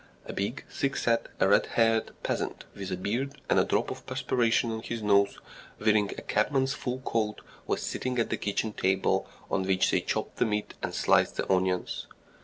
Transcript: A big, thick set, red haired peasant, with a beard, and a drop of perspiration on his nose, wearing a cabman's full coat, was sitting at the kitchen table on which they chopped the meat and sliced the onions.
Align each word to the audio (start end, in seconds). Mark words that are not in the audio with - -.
A 0.25 0.33
big, 0.33 0.65
thick 0.67 0.95
set, 0.97 1.27
red 1.39 1.67
haired 1.77 2.09
peasant, 2.23 2.65
with 2.73 2.91
a 2.91 2.97
beard, 2.97 3.39
and 3.51 3.59
a 3.59 3.63
drop 3.63 3.91
of 3.91 4.03
perspiration 4.07 4.71
on 4.71 4.81
his 4.81 5.03
nose, 5.03 5.37
wearing 5.79 6.09
a 6.17 6.23
cabman's 6.23 6.73
full 6.73 7.01
coat, 7.01 7.41
was 7.67 7.83
sitting 7.83 8.17
at 8.17 8.31
the 8.31 8.37
kitchen 8.37 8.73
table 8.73 9.29
on 9.51 9.61
which 9.61 9.91
they 9.91 10.01
chopped 10.01 10.37
the 10.37 10.45
meat 10.45 10.73
and 10.81 10.95
sliced 10.95 11.35
the 11.37 11.47
onions. 11.53 12.07